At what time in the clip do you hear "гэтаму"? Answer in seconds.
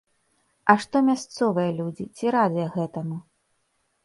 2.79-3.21